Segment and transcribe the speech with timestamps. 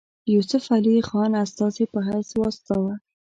[0.33, 2.93] یوسف علي خان استازي په حیث واستاوه.